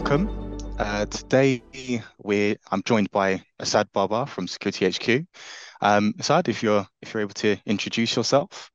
[0.00, 0.56] welcome.
[0.78, 1.62] Uh, today
[2.22, 5.26] we I'm joined by Asad Bahar from SecurityHQ.
[5.82, 8.70] Um, Asad, if you're if you're able to introduce yourself.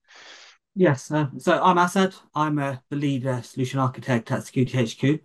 [0.76, 2.14] Yes, uh, so I'm Asad.
[2.36, 5.20] I'm uh, the lead uh, solution architect at SecurityHQ,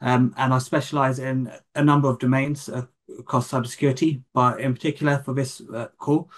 [0.00, 2.86] um, and I specialize in a number of domains uh,
[3.18, 4.22] across cybersecurity.
[4.32, 6.30] But in particular, for this uh, call,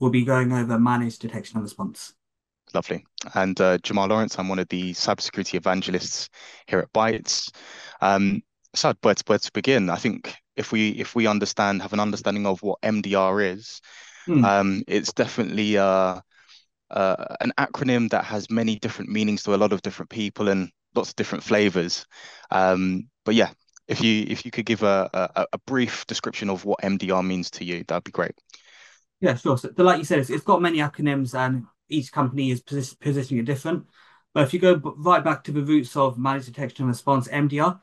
[0.00, 2.14] we'll be going over managed detection and response.
[2.74, 3.04] Lovely.
[3.34, 6.28] And uh, Jamal Lawrence, I'm one of the cybersecurity evangelists
[6.66, 7.50] here at Bytes.
[8.00, 8.42] Um,
[8.74, 9.88] so where to, where to begin?
[9.88, 13.80] I think if we if we understand have an understanding of what MDR is,
[14.28, 14.44] mm.
[14.44, 16.20] um, it's definitely uh,
[16.90, 20.70] uh, an acronym that has many different meanings to a lot of different people and
[20.94, 22.06] lots of different flavors.
[22.50, 23.50] Um, but yeah,
[23.88, 27.50] if you if you could give a, a, a brief description of what MDR means
[27.52, 28.34] to you, that'd be great.
[29.20, 29.56] Yeah, sure.
[29.56, 33.46] So, like you said, it's, it's got many acronyms and each company is positioning it
[33.46, 33.86] different.
[34.34, 37.80] But if you go right back to the roots of managed detection and response, MDR,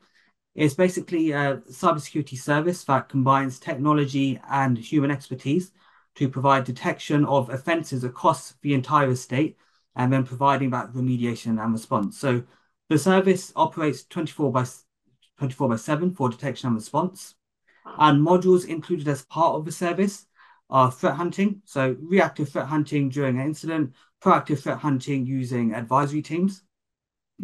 [0.55, 5.71] it's basically a cybersecurity service that combines technology and human expertise
[6.15, 9.57] to provide detection of offences across the entire estate
[9.95, 12.19] and then providing that remediation and response.
[12.19, 12.43] So
[12.89, 14.65] the service operates 24 by
[15.39, 17.33] 24 by 7 for detection and response.
[17.97, 20.27] And modules included as part of the service
[20.73, 26.23] are threat hunting, so reactive threat hunting during an incident, proactive threat hunting using advisory
[26.23, 26.63] teams,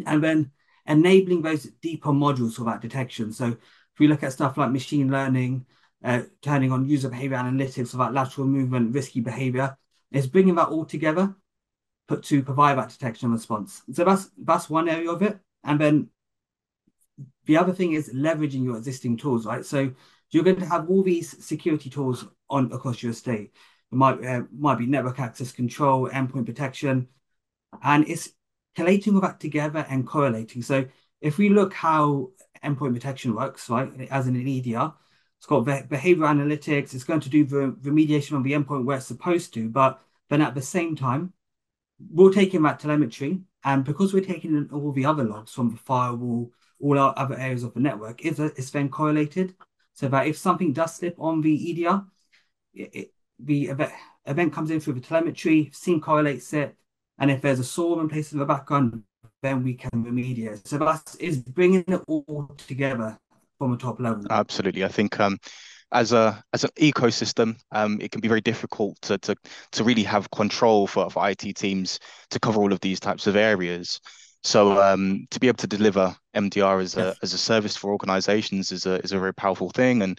[0.04, 0.50] and then
[0.86, 3.32] enabling those deeper modules for that detection.
[3.32, 5.64] So if we look at stuff like machine learning,
[6.02, 9.78] uh, turning on user behavior analytics about lateral movement, risky behavior,
[10.10, 11.32] it's bringing that all together
[12.08, 13.82] put to provide that detection response.
[13.92, 15.38] So that's that's one area of it.
[15.62, 16.08] And then
[17.46, 19.64] the other thing is leveraging your existing tools, right?
[19.64, 19.92] So
[20.30, 23.52] you're going to have all these security tools on across your estate.
[23.92, 27.08] It might uh, might be network access control, endpoint protection,
[27.82, 28.30] and it's
[28.76, 30.62] collating all that together and correlating.
[30.62, 30.86] So
[31.20, 32.30] if we look how
[32.64, 34.92] endpoint protection works, right, as in an EDR,
[35.38, 36.94] it's got behavior analytics.
[36.94, 40.42] It's going to do the remediation on the endpoint where it's supposed to, but then
[40.42, 41.32] at the same time,
[42.10, 45.76] we're taking that telemetry, and because we're taking in all the other logs from the
[45.76, 49.54] firewall, all our other areas of the network, it's then correlated
[50.00, 52.02] so that if something does slip on the EDR,
[52.72, 53.92] it, it, the event,
[54.24, 56.74] event comes in through the telemetry, SIEM correlates it,
[57.18, 59.02] and if there's a SOAR in place in the background,
[59.42, 60.66] then we can remediate.
[60.66, 63.18] So that is bringing it all together
[63.58, 64.24] from a top level.
[64.30, 65.36] Absolutely, I think um,
[65.92, 69.36] as a as an ecosystem, um, it can be very difficult to to
[69.72, 71.98] to really have control for, for IT teams
[72.30, 74.00] to cover all of these types of areas.
[74.42, 78.72] So um, to be able to deliver MDR as a as a service for organizations
[78.72, 80.18] is a is a very powerful thing and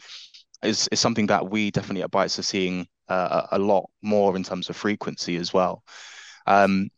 [0.63, 4.43] is is something that we definitely at Bytes are seeing uh, a lot more in
[4.43, 5.83] terms of frequency as well.
[6.45, 6.89] Um,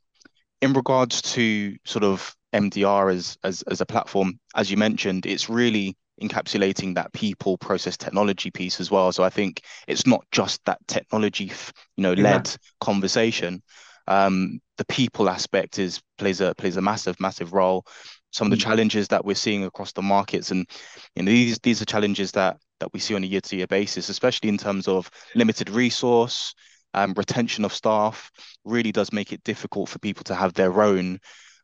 [0.62, 5.50] in regards to sort of MDR as as as a platform, as you mentioned, it's
[5.50, 9.12] really encapsulating that people process technology piece as well.
[9.12, 11.52] So I think it's not just that technology,
[11.98, 12.56] you know, led yeah.
[12.82, 13.64] conversation.
[14.08, 17.86] Um, the people aspect is plays a plays a massive massive role
[18.32, 18.62] some of the mm.
[18.62, 20.68] challenges that we're seeing across the markets and
[21.16, 23.68] you know these these are challenges that that we see on a year to year
[23.68, 26.54] basis especially in terms of limited resource
[26.96, 28.32] um, retention of staff
[28.66, 31.20] really does make it difficult for people to have their own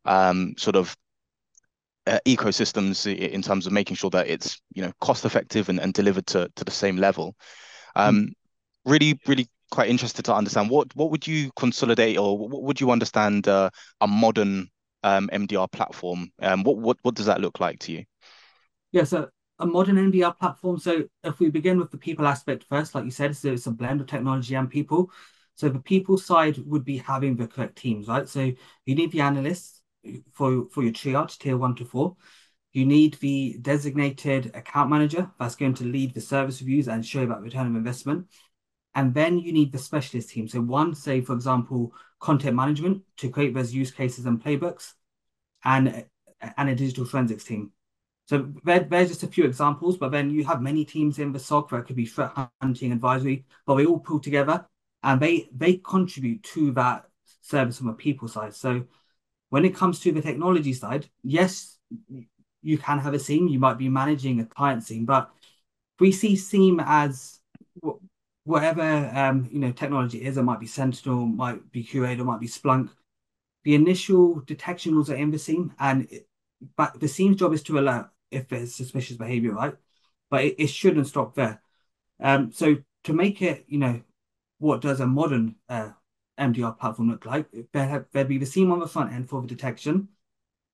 [0.06, 0.96] um, sort of
[2.08, 5.94] uh, ecosystems in terms of making sure that it's you know cost effective and, and
[5.94, 7.36] delivered to, to the same level
[7.96, 8.30] um, mm.
[8.86, 12.92] really really quite interested to understand what what would you consolidate or what would you
[12.92, 13.70] understand uh,
[14.02, 14.70] a modern
[15.04, 16.32] um, MDR platform?
[16.42, 18.04] Um, what what what does that look like to you?
[18.92, 19.30] Yeah, so
[19.60, 20.80] a modern MDR platform.
[20.80, 23.72] So if we begin with the people aspect first, like you said, so it's a
[23.72, 25.12] blend of technology and people.
[25.56, 28.28] So the people side would be having the correct teams, right?
[28.28, 28.52] So
[28.86, 29.82] you need the analysts
[30.34, 32.16] for for your triage, tier one to four.
[32.72, 37.26] You need the designated account manager that's going to lead the service reviews and show
[37.26, 38.28] that return of investment.
[38.96, 40.48] And then you need the specialist team.
[40.48, 44.94] So one, say, for example, content management to create those use cases and playbooks,
[45.64, 46.06] and,
[46.58, 47.72] and a digital forensics team.
[48.28, 51.40] So there, there's just a few examples, but then you have many teams in the
[51.40, 52.32] SOC where it could be threat
[52.62, 54.66] hunting, advisory, but they all pull together
[55.02, 57.06] and they they contribute to that
[57.42, 58.54] service from a people side.
[58.54, 58.86] So
[59.50, 61.78] when it comes to the technology side, yes,
[62.62, 65.32] you can have a SIEM, you might be managing a client SIEM, but
[66.00, 67.40] we see SIEM as
[68.50, 72.48] whatever um, you know technology is, it might be Sentinel, might be QRadar, might be
[72.48, 72.90] Splunk.
[73.64, 76.28] The initial detection rules are in the SIEM, and it,
[76.76, 79.76] but the SIEM's job is to alert if there's suspicious behavior, right?
[80.32, 81.62] But it, it shouldn't stop there.
[82.20, 84.02] Um, so to make it, you know,
[84.58, 85.92] what does a modern uh,
[86.40, 87.46] MDR platform look like?
[87.72, 90.08] There there'd be the SIEM on the front end for the detection,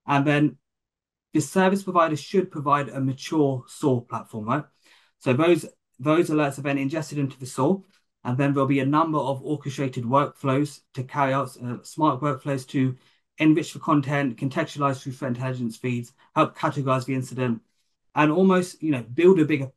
[0.08, 0.58] and then
[1.34, 4.64] the service provider should provide a mature SOAR platform, right?
[5.20, 5.66] So those
[6.00, 7.82] those alerts are then ingested into the SOAR,
[8.24, 12.68] and then there'll be a number of orchestrated workflows to carry out uh, smart workflows
[12.70, 12.96] to
[13.38, 17.62] enrich the content, contextualize through threat intelligence feeds, help categorize the incident,
[18.16, 19.72] and almost you know build a bigger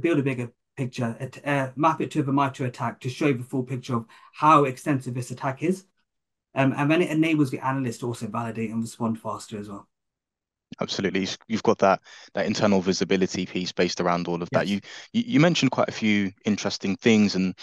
[0.00, 3.64] build a bigger picture, uh, map it to the MITRE ATT&CK to show the full
[3.64, 5.84] picture of how extensive this attack is.
[6.54, 9.88] Um, and then it enables the analyst to also validate and respond faster as well.
[10.80, 12.00] Absolutely, you've got that
[12.34, 14.60] that internal visibility piece based around all of yes.
[14.60, 14.68] that.
[14.68, 14.80] You,
[15.12, 17.54] you, mentioned quite a few interesting things, and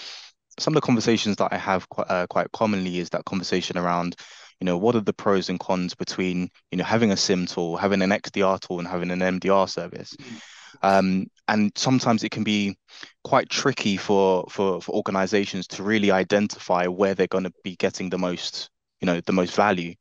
[0.59, 4.15] some of the conversations that I have quite uh, quite commonly is that conversation around,
[4.59, 7.77] you know, what are the pros and cons between you know having a SIEM tool,
[7.77, 10.13] having an XDR tool, and having an MDR service.
[10.15, 10.37] Mm-hmm.
[10.81, 12.75] Um, and sometimes it can be
[13.23, 18.09] quite tricky for for for organizations to really identify where they're going to be getting
[18.09, 18.69] the most
[18.99, 19.93] you know the most value.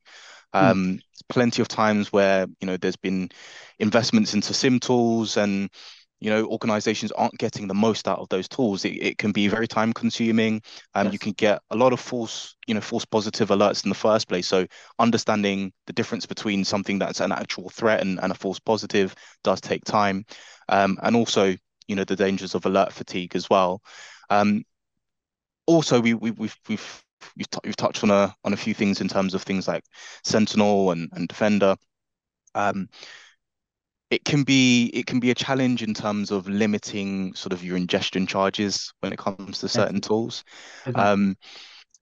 [0.55, 0.99] Um, mm.
[1.27, 3.29] plenty of times where you know there's been
[3.79, 5.69] investments into SIEM tools and
[6.21, 8.85] you know organizations aren't getting the most out of those tools.
[8.85, 10.61] It, it can be very time consuming.
[10.93, 11.13] Um, yes.
[11.13, 14.29] you can get a lot of false you know false positive alerts in the first
[14.29, 14.47] place.
[14.47, 14.65] So
[14.97, 19.13] understanding the difference between something that's an actual threat and, and a false positive
[19.43, 20.25] does take time.
[20.69, 21.55] Um, and also
[21.87, 23.81] you know the dangers of alert fatigue as well.
[24.29, 24.63] Um,
[25.67, 27.04] also we, we we've we've
[27.35, 29.83] you've, you've touched on a on a few things in terms of things like
[30.23, 31.75] Sentinel and, and Defender.
[32.53, 32.89] Um,
[34.09, 37.75] it can be it can be a challenge in terms of limiting sort of your
[37.75, 40.43] ingestion charges when it comes to certain tools.
[40.93, 41.35] Um,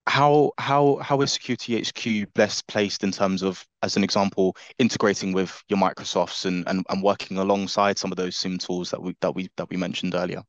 [0.06, 5.64] how how how is SecurityHQ best placed in terms of, as an example, integrating with
[5.70, 9.34] your Microsofts and and, and working alongside some of those SIEM tools that we that
[9.34, 10.44] we that we mentioned earlier?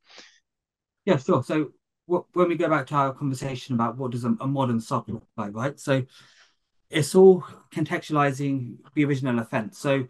[1.05, 1.41] Yeah, sure.
[1.43, 1.71] So
[2.07, 5.27] when we go back to our conversation about what does a, a modern SOC look
[5.37, 5.79] like, right?
[5.79, 6.05] So
[6.89, 7.43] it's all
[7.73, 9.79] contextualizing the original offense.
[9.79, 10.07] So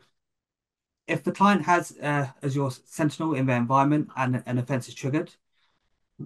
[1.08, 5.34] if the client has uh, Azure Sentinel in their environment and an offense is triggered,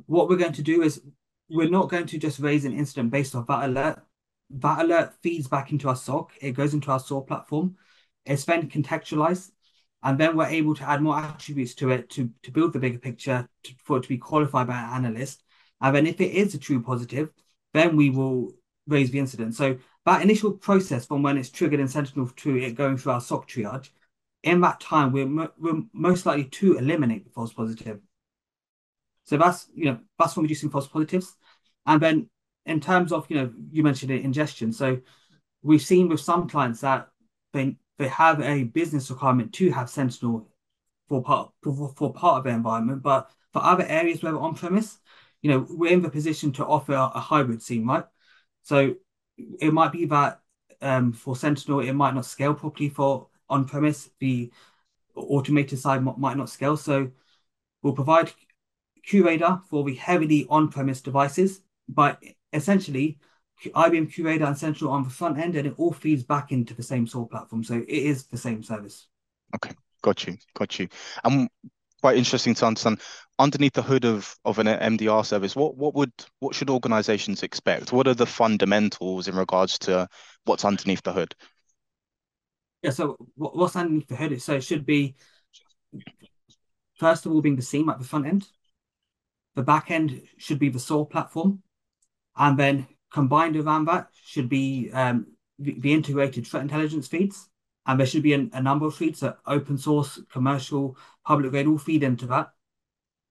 [0.06, 1.01] what we're going to do is
[1.50, 4.01] we're not going to just raise an incident based off that alert.
[4.51, 6.31] That alert feeds back into our SOC.
[6.42, 7.75] It goes into our SOAR platform.
[8.25, 9.51] It's then contextualized
[10.04, 13.00] and then we're able to add more attributes to it to, to build the bigger
[13.00, 15.44] picture to, for it to be qualified by an analyst
[15.81, 17.29] and then if it is a true positive,
[17.73, 18.53] then we will
[18.87, 19.55] raise the incident.
[19.55, 23.21] So that initial process from when it's triggered in Sentinel to it going through our
[23.21, 23.89] SOC triage,
[24.43, 27.99] in that time, we're, mo- we're most likely to eliminate the false positive.
[29.25, 31.35] So that's, you know, that's from reducing false positives.
[31.85, 32.29] And then
[32.65, 34.71] in terms of, you know, you mentioned it, ingestion.
[34.73, 34.99] So
[35.61, 37.09] we've seen with some clients that
[37.53, 40.47] they, they have a business requirement to have Sentinel
[41.07, 44.55] for part, for, for part of their environment, but for other areas where we're on
[44.55, 44.99] premise,
[45.41, 48.06] you know, we're in the position to offer a hybrid SIEM, right?
[48.63, 48.95] So
[49.38, 50.41] it might be that
[50.81, 54.09] um, for Sentinel, it might not scale properly for on-premise.
[54.19, 54.51] The
[55.15, 56.77] automated side might not scale.
[56.77, 57.12] So
[57.81, 58.31] we'll provide
[59.07, 62.21] QRadar for the heavily on-premise devices, but
[62.53, 63.19] essentially
[63.65, 66.83] IBM QRadar and Sentinel on the front end, and it all feeds back into the
[66.83, 67.63] same SOAR platform.
[67.63, 69.07] So it is the same service.
[69.56, 70.88] Okay, got you, got you.
[71.24, 71.50] And
[71.99, 73.01] quite interesting to understand
[73.37, 75.55] underneath the hood of of an MDR service.
[75.55, 77.91] What what would what should organizations expect?
[77.91, 80.07] What are the fundamentals in regards to
[80.45, 81.35] what's underneath the hood?
[82.81, 84.41] Yeah, so what's underneath the hood?
[84.41, 85.15] So it should be
[86.95, 88.47] first of all being the SIEM at the front end.
[89.56, 91.63] The back end should be the SOAR platform,
[92.37, 95.27] and then combined around that should be um,
[95.57, 97.49] the, the integrated threat intelligence feeds
[97.89, 101.65] and there should be a, a number of feeds that open source, commercial, public grade
[101.65, 102.51] all feed into that.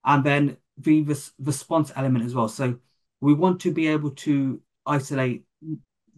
[0.05, 2.49] And then the res- response element as well.
[2.49, 2.77] So
[3.21, 5.45] we want to be able to isolate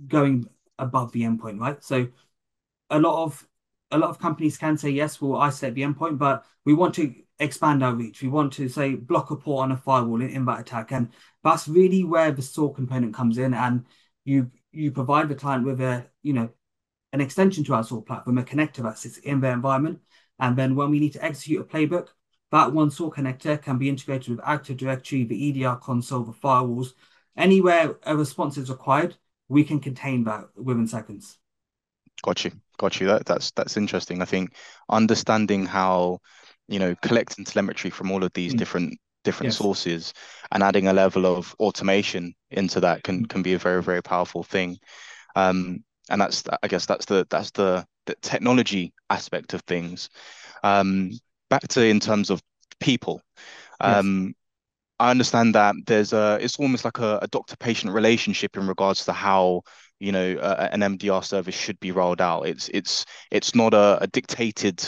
[0.09, 1.85] going above the endpoint, right?
[1.85, 2.09] So
[2.89, 3.47] a lot of
[3.91, 7.15] a lot of companies can say yes, we'll isolate the endpoint, but we want to
[7.41, 8.23] expand our reach.
[8.23, 11.11] We want to say block a port on a firewall in, in that attack, and
[11.45, 13.53] that's really where the SOAR component comes in.
[13.53, 13.85] And
[14.25, 16.49] you you provide the client with a you know
[17.13, 20.01] an extension to our SOAR platform, a connector that sits in their environment.
[20.39, 22.09] And then when we need to execute a playbook,
[22.53, 26.93] that one SOAR connector can be integrated with Active Directory, the EDR console, the firewalls.
[27.37, 29.17] Anywhere a response is required,
[29.49, 31.39] we can contain that within seconds.
[32.23, 32.53] Got you.
[32.79, 33.07] Got you.
[33.09, 34.23] That, that's that's interesting.
[34.23, 34.55] I think
[34.89, 36.19] understanding how,
[36.69, 38.59] you know, collecting telemetry from all of these mm.
[38.59, 39.59] different different yes.
[39.59, 40.15] sources
[40.51, 44.43] and adding a level of automation into that can can be a very very powerful
[44.43, 44.79] thing.
[45.37, 50.11] Um, and that's I guess that's the that's the, the technology aspect of things.
[50.65, 51.13] Um,
[51.49, 52.43] back to in terms of
[52.81, 53.23] people,
[53.81, 54.35] um,
[54.99, 59.13] I understand that there's a, it's almost like a, a doctor-patient relationship in regards to
[59.13, 59.63] how,
[59.99, 62.43] you know, uh, an MDR service should be rolled out.
[62.47, 64.87] It's it's it's not a, a dictated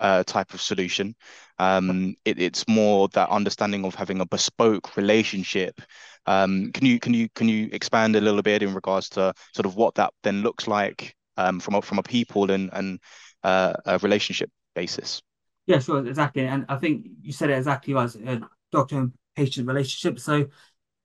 [0.00, 1.14] uh, type of solution.
[1.58, 5.80] Um, it, it's more that understanding of having a bespoke relationship.
[6.26, 10.42] Um, can you expand a little bit in regards to sort of what that then
[10.42, 12.98] looks like um, from a people and
[13.42, 15.22] uh, a relationship basis?
[15.66, 16.46] Yeah, sure, exactly.
[16.46, 18.40] And I think you said it exactly right, a
[18.70, 20.18] doctor and patient relationship.
[20.20, 20.46] So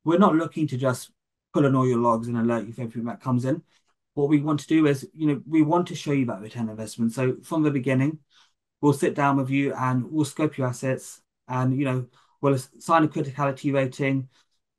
[0.04, 1.12] we're not looking to just
[1.54, 3.64] pull in all your logs and alert you for everything that comes in.
[4.14, 6.70] What we want to do is, you know, we want to show you that return
[6.70, 7.14] investment.
[7.14, 8.20] So from the beginning,
[8.82, 12.06] we'll sit down with you and we'll scope your assets and, you know,
[12.42, 14.30] we'll assign a criticality rating.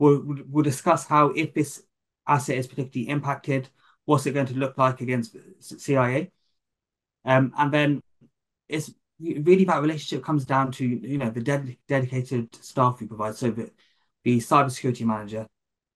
[0.00, 1.82] We'll, we'll discuss how if this
[2.26, 3.68] asset is particularly impacted,
[4.06, 6.32] what's it going to look like against CIA?
[7.26, 8.02] Um, and then
[8.66, 13.36] it's really that relationship comes down to you know the ded dedicated staff we provide.
[13.36, 13.70] So the,
[14.24, 15.46] the cybersecurity manager,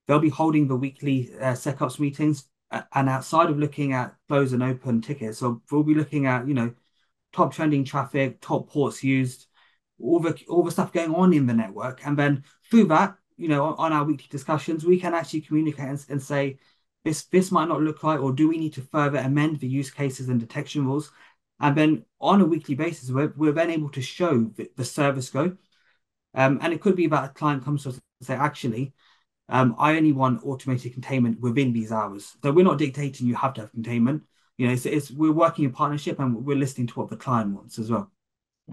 [0.07, 4.53] they'll be holding the weekly uh, SecOps meetings, uh, and outside of looking at close
[4.53, 6.75] and open tickets, so we'll be looking at you know
[7.33, 9.47] top trending traffic, top ports used,
[9.99, 13.49] all the all the stuff going on in the network, and then through that, you
[13.49, 16.59] know, on, our weekly discussions, we can actually communicate and, and say.
[17.05, 19.91] This, this might not look right, or do we need to further amend the use
[19.91, 21.13] cases and detection rules
[21.61, 25.31] and then on a weekly basis, we're, we're then able to show the, the service
[25.31, 25.57] go.
[26.35, 28.93] Um, and it could be that a client comes to us and say, actually,
[29.49, 32.37] um, I only want automated containment within these hours.
[32.43, 34.25] So we're not dictating you have to have containment.
[34.59, 37.55] You know, it's, it's we're working in partnership and we're listening to what the client
[37.55, 38.11] wants as well.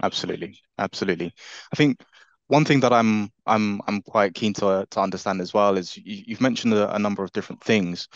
[0.02, 1.32] Absolutely, absolutely.
[1.72, 2.00] I think
[2.52, 6.34] one thing that I'm I'm I'm quite keen to to understand as well is you,
[6.34, 8.08] have mentioned a, a, number of different things,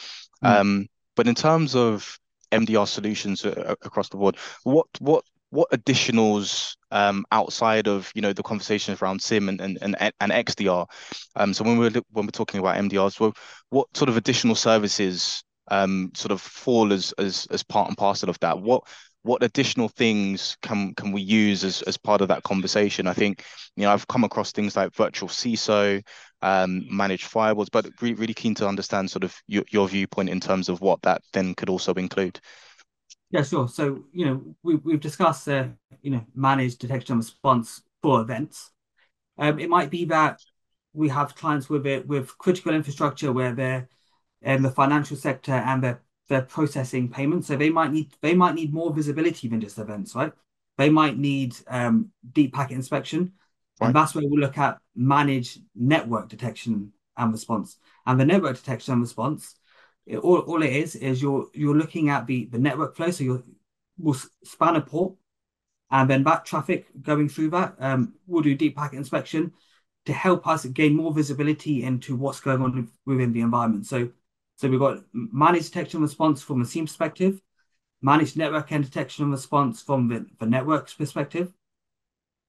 [0.45, 0.49] mm.
[0.49, 2.19] um, but in terms of
[2.53, 4.37] MDR solutions across the board.
[4.65, 9.79] What what what additionals um, outside of you know the conversations around SIEM and and
[9.81, 10.87] and, and XDR?
[11.35, 13.33] Um, so when we're when we're talking about MDRs, well,
[13.71, 18.31] what sort of additional services um, sort of fall as as as part and parcel
[18.31, 18.61] of that?
[18.61, 18.85] What
[19.27, 23.07] what additional things can can we use as, as part of that conversation?
[23.07, 23.45] I think
[23.77, 26.03] you know I've come across things like virtual CISO,
[26.43, 30.41] um, managed firewalls, but re- really keen to understand sort of your, your viewpoint in
[30.41, 32.41] terms of what that then could also include.
[33.31, 33.69] Yeah, sure.
[33.69, 35.69] So you know we we've discussed uh,
[36.03, 38.71] you know managed detection and response for events.
[39.39, 40.41] Um, it might be that
[40.93, 43.89] we have clients with it with critical infrastructure where they're
[44.43, 47.47] in the financial sector and they're they're processing payments.
[47.49, 50.33] So they might need they might need more visibility than just events, right?
[50.79, 53.33] They might need um, deep packet inspection,
[53.81, 53.89] right.
[53.89, 57.79] and that's where we look at managed network detection and response.
[58.05, 59.55] And the network detection and response,
[60.05, 63.11] it, all, all it is is you're you're looking at the the network flow.
[63.11, 63.45] So you
[63.99, 65.15] will span a port,
[65.91, 67.77] and then that traffic going through that.
[67.79, 69.53] Um, we'll do deep packet inspection
[70.07, 73.87] to help us gain more visibility into what's going on within the environment.
[73.87, 74.11] So
[74.57, 77.41] so we've got managed detection response from a SIEM perspective,
[78.03, 81.53] managed network end detection and response from the, the network's perspective.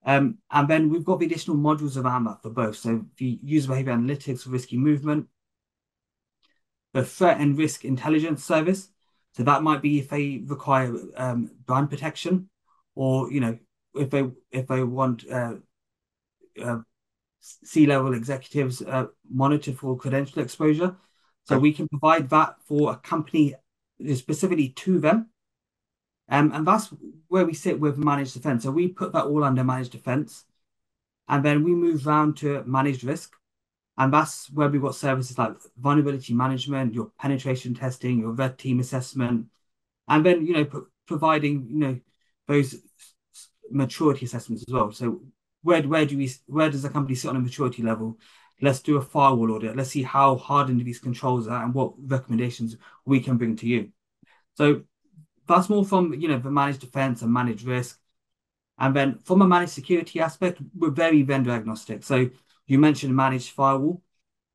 [0.06, 2.78] Um, and then we've got the additional modules of that for both.
[2.78, 5.28] So the user behavior analytics, for risky movement,
[6.94, 8.90] the threat and risk intelligence service.
[9.34, 12.50] So that might be if they require um, brand protection,
[12.96, 13.60] or you know
[13.96, 15.56] if they if they want uh,
[16.64, 16.80] uh,
[17.40, 20.96] C-level executives uh, monitored for credential exposure.
[21.48, 23.56] So we can provide that for a company
[24.14, 25.30] specifically to them.
[26.30, 26.94] Um, and that's
[27.30, 28.64] where we sit with managed defense.
[28.64, 30.44] So we put that all under managed defense.
[31.30, 33.34] And then we move around to managed risk.
[33.98, 38.80] And that's where we've got services like vulnerability management, your penetration testing, your red team
[38.80, 39.48] assessment,
[40.08, 42.00] and then, you know, pro- providing, you know,
[42.48, 42.76] those
[43.72, 44.92] maturity assessments as well.
[44.92, 45.22] So
[45.64, 48.20] where, where do we, where does the company sit on a maturity level?
[48.62, 49.76] Let's do a firewall audit.
[49.76, 53.90] Let's see how hardened these controls are and what recommendations we can bring to you.
[54.56, 54.82] So
[55.48, 58.00] that's more from you know the managed defense and managed risk.
[58.80, 62.04] And then from a managed security aspect, we're very vendor agnostic.
[62.04, 62.30] So
[62.68, 64.04] you mentioned managed firewall,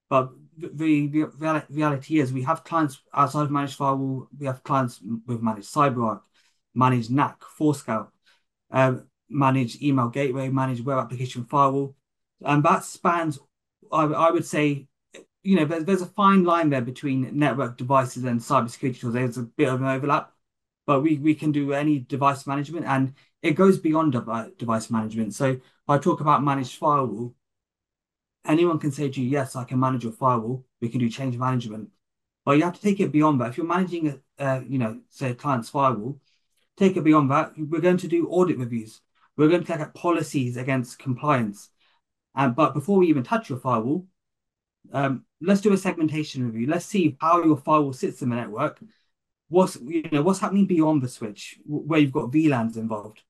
[0.09, 4.29] but the, the reality is we have clients outside of managed firewall.
[4.39, 6.21] We have clients with managed CyberArk,
[6.75, 8.09] managed NAC, Forescout,
[8.71, 8.97] uh,
[9.29, 11.97] managed email gateway, managed web application firewall,
[12.45, 13.39] and that spans
[13.93, 14.87] I, I would say,
[15.43, 19.15] you know, there's, there's a fine line there between network devices and cybersecurity tools.
[19.15, 20.33] There's a bit of an overlap,
[20.87, 24.13] but we, we can do any device management and it goes beyond
[24.57, 25.35] device management.
[25.35, 27.35] So if I talk about managed firewall.
[28.45, 30.65] Anyone can say to you, yes, I can manage your firewall.
[30.81, 31.91] We can do change management.
[32.45, 33.51] But you have to take it beyond that.
[33.51, 36.21] If you're managing, a, uh, you know, say a client's firewall,
[36.77, 37.53] take it beyond that.
[37.57, 39.01] We're going to do audit reviews.
[39.37, 41.71] We're going to look at policies against compliance.
[42.35, 44.07] And but before we even touch your firewall,
[44.93, 46.67] um, let's do a segmentation review.
[46.67, 48.81] Let's see how your firewall sits in the network.
[49.49, 53.23] What's you know what's happening beyond the switch, where you've got VLANs involved,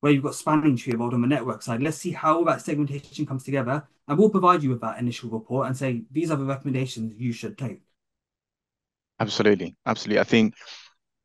[0.00, 1.82] where you've got spanning tree involved on the network side.
[1.82, 5.68] Let's see how that segmentation comes together, and we'll provide you with that initial report
[5.68, 7.82] and say these are the recommendations you should take.
[9.20, 10.18] Absolutely, absolutely.
[10.18, 10.54] I think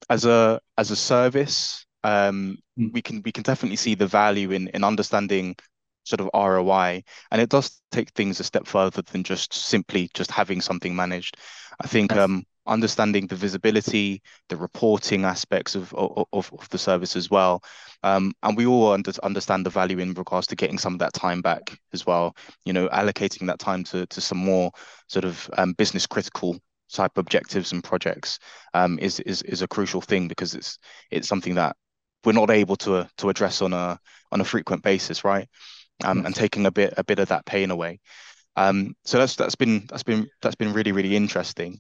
[0.10, 2.94] as a as a service, um, mm.
[2.94, 5.56] we can we can definitely see the value in in understanding
[6.06, 10.32] sort of ROI, and it does take things a step further than just simply just
[10.32, 11.38] having something managed.
[11.82, 12.22] I think yes.
[12.22, 17.62] um, understanding the visibility, the reporting aspects of of, of the service as well,
[18.04, 21.14] um, and we all under, understand the value in regards to getting some of that
[21.14, 22.36] time back as well.
[22.64, 24.72] You know, allocating that time to to some more
[25.08, 26.58] sort of um, business critical
[26.92, 28.40] type objectives and projects
[28.74, 30.78] um, is is is a crucial thing because it's
[31.12, 31.76] it's something that
[32.24, 34.00] we're not able to to address on a
[34.32, 35.48] on a frequent basis, right?
[36.04, 38.00] Um, and taking a bit a bit of that pain away.
[38.58, 41.80] Um, so that's that's been that's been that's been really really interesting.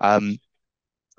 [0.00, 0.38] Um,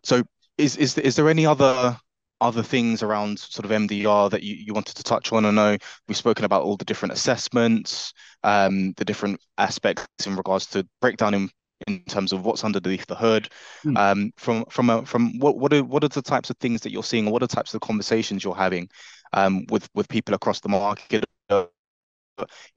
[0.03, 0.23] so
[0.57, 1.97] is is is there any other
[2.41, 5.45] other things around sort of MDR that you, you wanted to touch on?
[5.45, 10.65] I know we've spoken about all the different assessments, um, the different aspects in regards
[10.67, 11.49] to breakdown in
[11.87, 13.49] in terms of what's underneath the hood.
[13.85, 13.97] Mm.
[13.97, 16.91] Um, from from a, from what what are what are the types of things that
[16.91, 18.89] you're seeing, or what are the types of conversations you're having
[19.33, 21.25] um, with with people across the market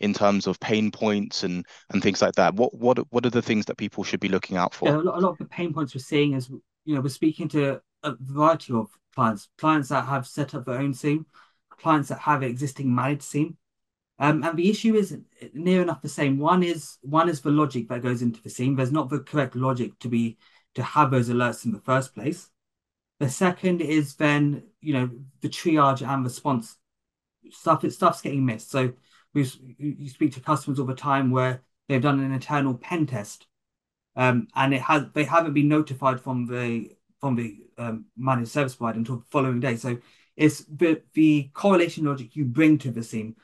[0.01, 2.55] in terms of pain points and and things like that?
[2.55, 4.89] What what what are the things that people should be looking out for?
[4.89, 6.49] Yeah, a lot, a lot of the pain points we're seeing is
[6.85, 10.79] you know we're speaking to a variety of clients, clients that have set up their
[10.79, 11.27] own SIEM,
[11.71, 13.57] clients that have existing managed SIEM.
[14.21, 15.17] Um, and the issue is
[15.55, 16.39] near enough the same.
[16.39, 18.75] One is one is the logic that goes into the SIEM.
[18.77, 20.39] There's not the correct logic to be
[20.75, 22.51] to have those alerts in the first place.
[23.21, 25.11] The second is then you know
[25.41, 26.77] the triage and response
[27.51, 27.85] stuff.
[27.85, 28.71] It stuff's getting missed.
[28.71, 28.93] So
[29.35, 29.47] we
[29.79, 33.47] you speak to customers all the time where they've done an internal pen test,
[34.17, 38.75] um, and it has they haven't been notified from the from the um, managed service
[38.75, 39.77] provider until the following day.
[39.77, 39.99] So
[40.37, 43.37] it's the the correlation logic you bring to the SIEM.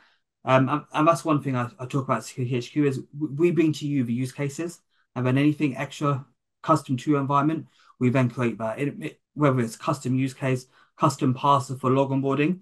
[0.45, 3.87] um, and, and that's one thing I, I talk about HQ is we bring to
[3.87, 4.81] you the use cases,
[5.15, 6.25] and then anything extra
[6.63, 7.67] custom to your environment,
[7.99, 8.79] we then create that.
[8.79, 10.67] It, it, whether it's custom use case,
[10.97, 12.61] custom parser for log onboarding,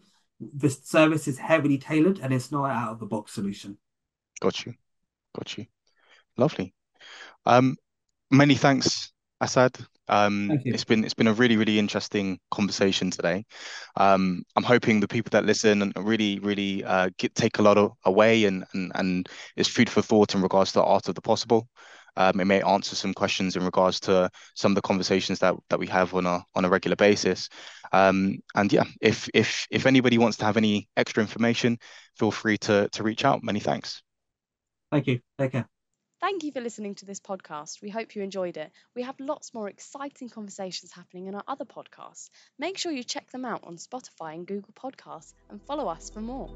[0.54, 3.78] the service is heavily tailored and it's not out of the box solution.
[4.40, 4.74] Got you,
[5.36, 5.66] got you.
[6.36, 6.74] Lovely.
[7.46, 7.76] Um,
[8.30, 9.76] many thanks, Asad.
[10.08, 13.44] Um, it's been it's been a really really interesting conversation today.
[13.96, 17.78] Um, I'm hoping the people that listen and really really uh, get take a lot
[17.78, 21.14] of, away and and and it's food for thought in regards to the art of
[21.14, 21.68] the possible.
[22.16, 25.78] Um, it may answer some questions in regards to some of the conversations that that
[25.78, 27.48] we have on a on a regular basis.
[27.92, 31.78] Um, and yeah, if if if anybody wants to have any extra information,
[32.16, 33.42] feel free to to reach out.
[33.42, 34.02] Many thanks.
[34.90, 35.20] Thank you.
[35.38, 35.68] Take care.
[36.22, 37.82] Thank you for listening to this podcast.
[37.82, 38.70] We hope you enjoyed it.
[38.94, 42.30] We have lots more exciting conversations happening in our other podcasts.
[42.60, 46.20] Make sure you check them out on Spotify and Google Podcasts and follow us for
[46.20, 46.48] more.